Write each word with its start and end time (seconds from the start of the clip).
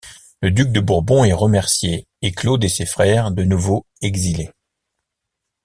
Le 0.41 0.49
duc 0.49 0.71
de 0.71 0.79
Bourbon 0.79 1.25
est 1.25 1.31
remercié 1.31 2.07
et 2.23 2.31
Claude 2.31 2.63
et 2.63 2.69
ses 2.69 2.87
frères 2.87 3.29
de 3.29 3.43
nouveau 3.43 3.85
exilés. 4.01 4.49